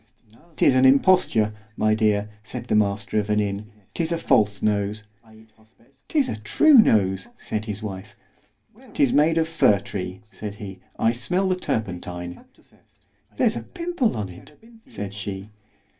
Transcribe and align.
'Tis 0.55 0.73
an 0.73 0.83
imposture, 0.83 1.53
my 1.77 1.93
dear, 1.93 2.27
said 2.41 2.65
the 2.65 2.75
master 2.75 3.19
of 3.19 3.27
the 3.27 3.35
inn——'tis 3.35 4.11
a 4.11 4.17
false 4.17 4.63
nose. 4.63 5.03
'Tis 6.07 6.27
a 6.27 6.37
true 6.37 6.73
nose, 6.79 7.27
said 7.37 7.65
his 7.65 7.83
wife. 7.83 8.15
'Tis 8.95 9.13
made 9.13 9.37
of 9.37 9.47
fir 9.47 9.77
tree, 9.79 10.21
said 10.31 10.55
he, 10.55 10.79
I 10.97 11.11
smell 11.11 11.47
the 11.47 11.55
turpentine.—— 11.55 12.43
There's 13.37 13.55
a 13.55 13.61
pimple 13.61 14.17
on 14.17 14.29
it, 14.29 14.57
said 14.87 15.13
she. 15.13 15.51